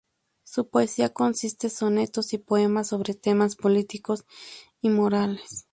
Su 0.41 0.67
poesía 0.67 1.09
consiste 1.13 1.69
sonetos 1.69 2.33
y 2.33 2.39
poemas 2.39 2.87
sobre 2.87 3.13
temas 3.13 3.55
políticos 3.55 4.25
y 4.81 4.89
morales. 4.89 5.67